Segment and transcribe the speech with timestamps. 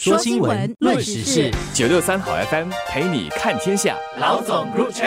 [0.00, 3.96] 说新闻，论时事，九六三好 FM 陪你看天下。
[4.20, 5.04] 老总入场。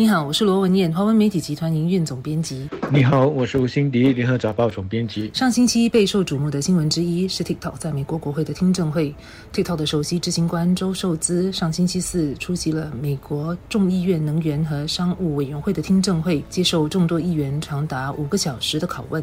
[0.00, 2.66] 你好，我是罗文燕，华文媒体集团营运总编辑。
[2.90, 5.30] 你好，我是吴欣迪，联合早报总编辑。
[5.34, 9.14] 上星期备受瞩目的新闻之一是 TikTok 在美国国会的听证会。
[9.52, 19.22] TikTok 的首席执行官周受资上星期四出席了美国众议院能源和商务委员会的听证会，接受众多议员长达五个小时的拷问。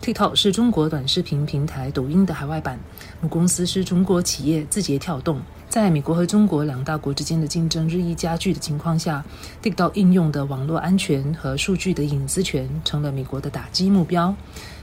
[0.00, 2.78] TikTok 是中国短视频平台抖音的海外版，
[3.20, 5.42] 母公司是中国企业字节跳动。
[5.72, 9.24] 在美国和中国两大国之间的竞争日益加剧的情况下
[9.62, 14.34] ，TikTok 应用的网络安全和数据的隐私权成了美国的打击目标。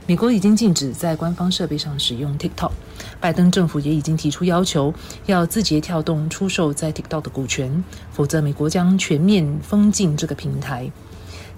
[0.08, 2.72] 美国已经禁止在官方设备上使用 TikTok，
[3.20, 4.92] 拜登政府也已经提出要求，
[5.28, 10.92] 要字节跳动出售在 TikTok 的股权，否则美国将全面封禁这个平台。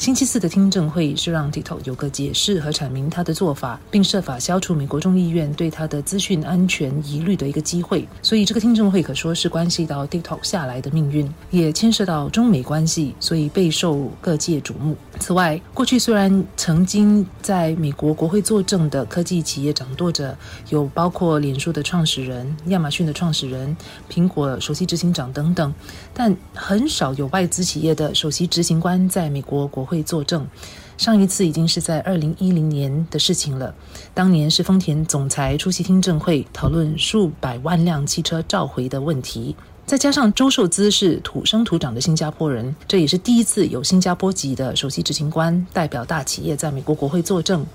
[0.02, 8.04] 星期四的听证会是让 TikTok 有个解释和阐明他的做法，并设法消除美国众议院对他的资讯安全疑虑的一个机会。
[8.24, 14.98] 所以这个听证会可说是关系到 TikTok 下来的命运，也牵涉到中美关系，所以备受各界瞩目。
[15.20, 20.36] 此外，过去虽然曾经在美国国会作证的科技企业掌舵者
[20.70, 23.78] 有包括脸书的创始人、亚马逊的创始人、
[24.12, 25.72] 苹果首席执行长等等，
[26.12, 29.88] 但很少有外资企业的首席执行官在美国国。
[29.92, 30.48] 会作证，
[30.98, 33.76] 上一次已经是在二零一零年的事情了。
[34.14, 39.54] 当年是丰田总裁出席听证会，讨论数百万辆汽车召回的问题。
[39.84, 47.66] 再加上周受资是土生土长的新加坡人，这也是第一次有新加坡籍的首席执行官代表大企业在美国国会作证。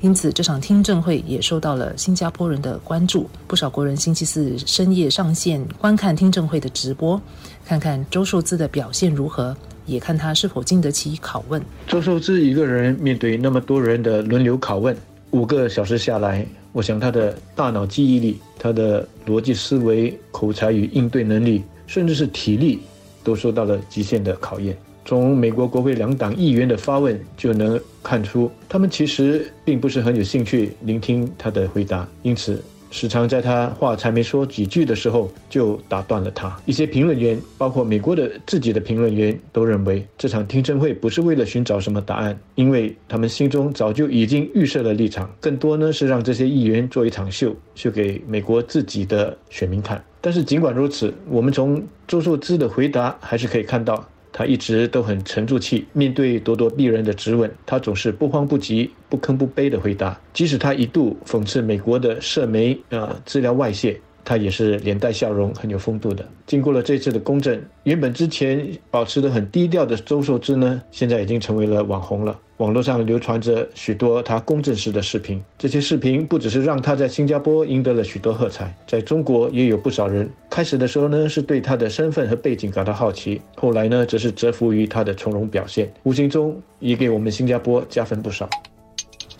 [0.00, 3.28] 因此，这场听证会也受到了新加坡人的关注。
[3.48, 7.20] 不少国人星期四深夜上线观看听证会的直播，
[7.64, 9.56] 看看周受资的表现如何。
[9.86, 11.60] 也看他是否经得起拷问。
[11.86, 14.96] 周受之一个人面对那么多人的轮流拷问，
[15.30, 22.80] 五个小时下来，我想他的大脑记忆力、他的逻辑思维、口才与应对能力，甚至是体力，
[23.22, 24.76] 都受到了极限的考验。
[25.04, 32.62] 从美国国会两党议员的发问就能看出，他们其实并不是很有兴趣聆听他的回答，因此。
[32.94, 36.56] 时常在他话才没说几句的时候就打断了他。
[36.64, 50.00] 一些评论员，包括美国的自己的评论员，都认为这场听证会不是为了寻找什么答案，因为他们心中早就已经预设了立场，更多呢是让这些议员做一场秀，秀给美国自己的选民看。
[50.20, 54.08] 但是尽管如此，我们从周受之的回答还是可以看到。
[54.36, 60.20] 他一直都很沉住气，面对咄咄逼人的质问，他总是不慌不急、不吭不卑地回答。
[60.32, 64.00] 即使他一度讽刺美国的社媒啊资料外泄。
[64.24, 66.26] 他也是脸带笑容，很有风度的。
[66.46, 72.38] 经过了这次的公证，原本之前保持得很低调的周受之呢，现在已经成为了网红了。
[72.58, 80.30] 网络上流传着许多他公证时的视频，这些视频不只是让他在新加坡赢得了许多喝彩，在中国也有不少人。
[80.48, 88.48] 开始的时候呢，是对他的身份和背景感到好奇，后来呢，则是折服于他的从容表现，无形中也给我们新加坡加分不少。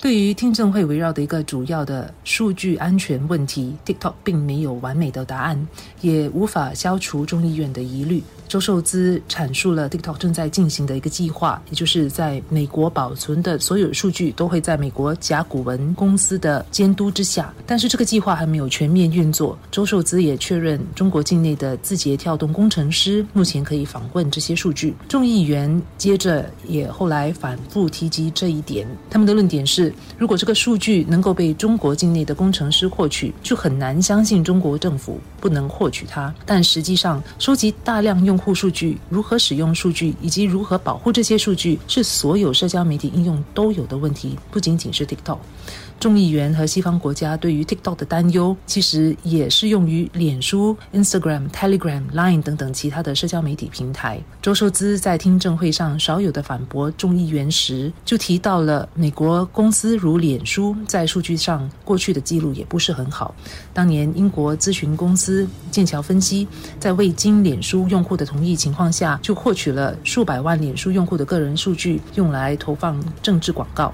[0.05, 5.67] 对于听证会围绕的一个主要的数据安全问题，TikTok 并没有完美的答案，
[6.03, 8.23] 也无法消除众议院的疑虑。
[8.47, 17.53] 周受资阐述了 TikTok 正在进行的一个计划，也就是在美国保存的所有数据都会在美国甲骨文公司的监督之下。
[17.67, 19.59] 但是这个计划还没有全面运作。
[19.73, 24.95] 周受资也确认，中国境内的字节跳动工程师目前可以访问这些数据。
[25.09, 35.21] 众议员接着也后来反复提及这一点，他们的论点是，如果这个数据能够被中国境内的工程师获取，就很难相信中国政府。
[35.45, 36.35] 不能获取它。
[36.47, 45.37] 但实际上，收集大量用户数据如何使用数据，以及如何保护这些数据，是所有社交媒体应用都有的问题，不仅仅是 TikTok。
[46.01, 54.21] 众议员和西方国家对于 TikTok 的担忧，其实也适用于脸书、Instagram、Telegram、Line 等等其他的社交媒体平台。
[54.43, 63.33] 周受资在听证会上少有的反驳众议员时，就提到了美国公司如脸书在数据上过去的记录也不是很好。
[63.73, 65.34] 当年英国咨询公司
[65.71, 66.47] 剑桥分析，
[66.79, 73.93] 在未经脸书用户的同意情况下，就获取了数百万脸书用户的个人数据，用来投放政治广告。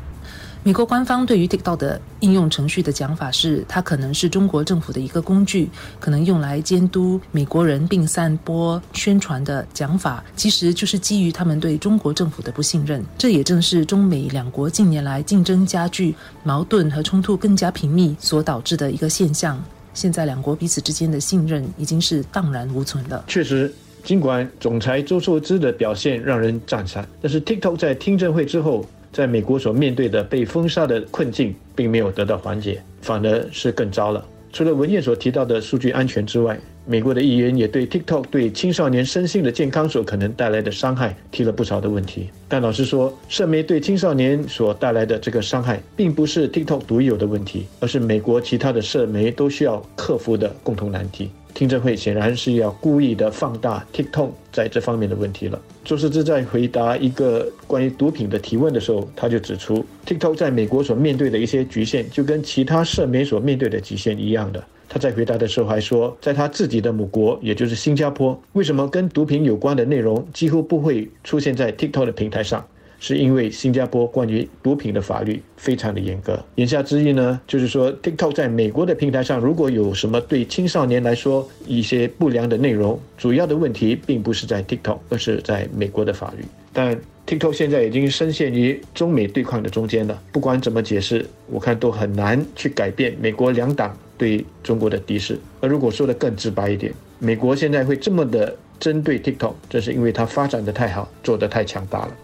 [0.63, 13.03] 美国官方对于 TikTok 的应用程序的讲法是，它可能是中国政府的一个工具，可能用来监督美国人并散播宣传的讲法，其实就是基于他们对中国政府的不信任。
[13.17, 16.15] 这也正是中美两国近年来竞争加剧、
[16.45, 19.59] 矛盾和冲突更加频密所导致的一个现象。
[20.01, 23.23] 现在两国彼此之间的信任已经是荡然无存了。
[23.27, 23.71] 确实，
[24.03, 28.87] 尽管总裁周受资的表现让人赞赏，但是 TikTok 在听证会之后。
[29.13, 34.25] 在美国所面对的被封杀的困境，并没有得到缓解，反而是更糟了。
[34.53, 42.31] 除了文件所提到的数据安全之外，美国的议员也对 TikTok 对青少年身心的健康所可能带来的伤害提了不少的问题。
[42.49, 51.31] 但老实说，社媒对青少年所带来的这个伤害，并不是 TikTok 独有的问题，而是美国其他的社媒都需要克服的共同难题。
[51.55, 55.61] 听证会显然是要故意的放大 TikTok 在这方面的问题了。
[55.85, 64.63] 周世之在回答一个关于毒品的提问的时候，他就指出，TikTok 在美国所面对的一些局限，就跟其他社媒所面对的局限一样的。
[64.89, 72.67] 他在回答的时候还说，在他自己的母国，也就是新加坡，为什么跟毒品有关的内容几乎不会出现在 TikTok 的平台上？
[73.01, 76.39] 是因为新加坡关于毒品的法律非常的严格。
[76.55, 86.45] 言下之意呢，就是说 TikTok 在美国的平台上，如果有什么对青少年来说一些不良的内容，主要的问题并不是在 TikTok，而是在美国的法律。
[86.73, 90.23] 但 TikTok 现在已经深陷于中美对抗的中间了。
[90.31, 95.39] 不管怎么解释，我看都很难去改变美国两党对中国的敌视。
[95.61, 102.17] 而如果说的更直白一点，美国现在会这么的针对 TikTok，这是因为它发展的太好，做得太强大了。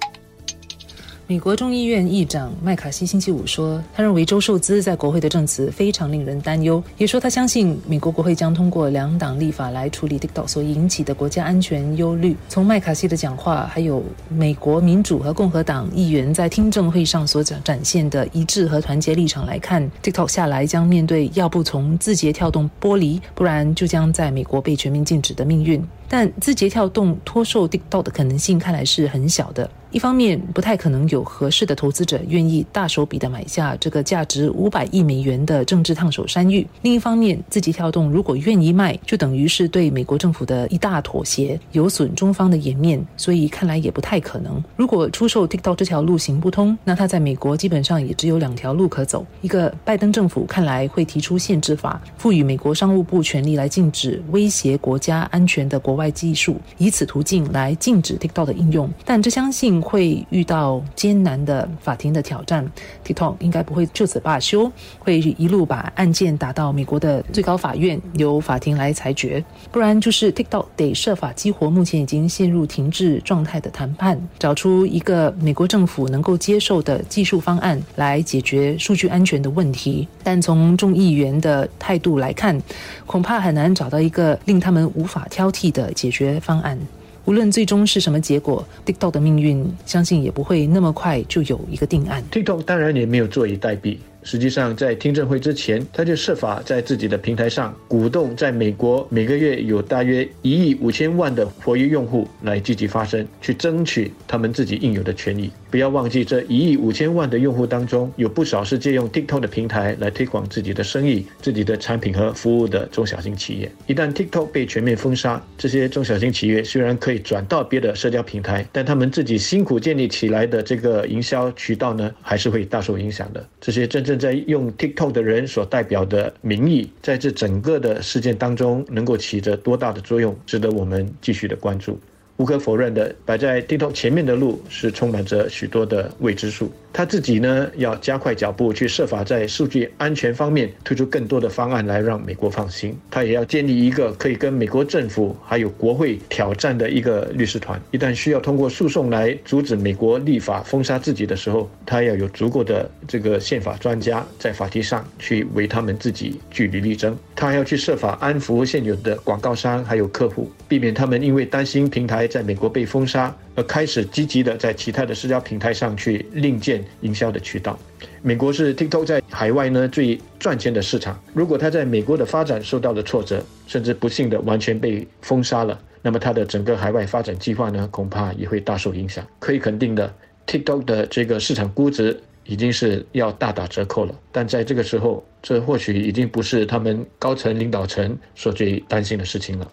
[1.28, 12.36] 美国众议院议长麦卡锡星期五说，他认为周受资在国会的证词非常令人担忧，也说他相信美国国会将通过两党立法来处理 TikTok 所引起的国家安全忧虑。
[12.48, 25.84] 从麦卡锡的讲话，还有美国民主和共和党议员在听证会上所展展现的一致和团结立场来看，TikTok 下来将面对要不从字节跳动剥离，不然就将在美国被全面禁止的命运。
[26.08, 29.68] 但字节跳动脱售 TikTok 的可能性看来是很小的。
[29.92, 44.62] 一方面，不太可能有合适的投资者愿意大手笔的买下这个价值五百亿美元的政治烫手山芋；另一方面，字节跳动如果愿意卖，就等于是对美国政府的一大妥协，有损中方的颜面，所以看来也不太可能。
[44.76, 58.90] 如果出售 TikTok 这条路行不通，那它在美国基本上也只有两条路可走：一个，拜登政府看来会提出限制法，赋予美国商务部权力来禁止威胁国家安全的国外技术，以此途径来禁止 TikTok 的应用。
[59.04, 59.75] 但这相信。
[59.80, 62.66] 会遇到艰难的法庭的挑战
[63.04, 69.44] ，TikTok 应该不会就此罢休，会一路把案件打到美国的最高法院，由法庭来裁决。
[69.70, 80.06] 不然就是 TikTok 得设法激活目前已经陷入停滞状态的谈判，找出一个美国政府能够接受的技术方案来解决数据安全的问题。
[80.22, 82.60] 但从众议员的态度来看，
[83.06, 86.78] 恐怕很难找到一个令他们无法挑剔的解决方案。
[87.26, 92.24] 无论最终是什么结果，TikTok 的命运相信也不会那么快就有一个定案。
[92.30, 93.98] TikTok 当然也没有坐以待毙。
[94.26, 105.48] 实际上，在听证会之前，他就设法在自己的平台上鼓动，在美国每个月有大约一亿五千万的活跃用户来积极发声，去争取他们自己应有的权益。
[105.70, 113.70] 不要忘记，这一亿五千万的用户当中，有不少是借用 TikTok 的平台来推广自己的生意、自己的产品和服务的中小型企业。
[113.86, 123.46] 一旦 TikTok 被全面封杀，这些中小型企业虽然可以转到别的社交平台，但他们自己辛苦建立起来的这个营销渠道呢，还是会大受影响的。
[123.60, 131.98] 这些真正在用 TikTok 的人所代表的民意，在这整个的事件当中，能够起着多大的作用，值得我们继续的关注。
[132.36, 136.70] 无可否认的，摆在 dito 前面的路是充满着许多的未知数。
[136.92, 142.96] 他自己呢，要加快脚步去设法在数据安全方面推出更多的方案来让美国放心。
[143.10, 147.78] 他也要建立一个可以跟美国政府还有国会挑战的一个律师团。
[147.90, 157.14] 一旦需要通过诉讼来阻止美国立法封杀自己的时候，他要有足够的这个宪法专家在法庭上去为他们自己据理力争。
[157.34, 163.34] 他还要去设法安抚现有的广告商还有客户，避免他们因为担心平台在美国被封杀。
[163.54, 167.78] 而开始积极的在其他的社交平台上去另建营销的渠道。
[168.20, 171.18] 美国是 TikTok 在海外呢最赚钱的市场。
[171.32, 179.26] 如果它在美国的发展受到了挫折，甚至不幸的完全被封杀了，那么它的整个海外发展计划呢恐怕也会大受影响。
[179.38, 180.14] 可以肯定的
[180.46, 184.14] ，TikTok 的这个市场估值已经是要大打折扣了。
[184.30, 189.66] 但在这个时候，这或许已经不是他们高层领导层所最担心的事情了。